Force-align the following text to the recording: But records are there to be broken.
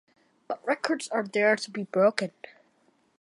But 0.47 0.65
records 0.65 1.09
are 1.09 1.21
there 1.21 1.55
to 1.55 1.69
be 1.69 1.83
broken. 1.83 2.31